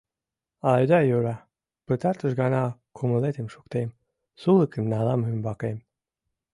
Айда 0.73 0.99
йӧра, 1.09 1.35
пытартыш 1.85 2.31
гана 2.41 2.61
кумылетым 2.97 3.47
шуктем, 3.53 3.89
сулыкым 4.41 4.83
налам 4.93 5.21
ӱмбакем... 5.31 5.77